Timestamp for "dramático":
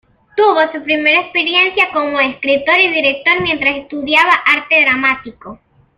4.81-5.59